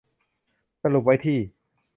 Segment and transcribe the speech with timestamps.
[0.83, 1.39] สรุปไว้ที่